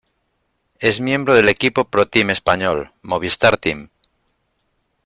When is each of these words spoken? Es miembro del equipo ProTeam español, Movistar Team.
Es 0.79 0.99
miembro 0.99 1.35
del 1.35 1.47
equipo 1.47 1.85
ProTeam 1.85 2.31
español, 2.31 2.89
Movistar 3.03 3.55
Team. 3.57 3.91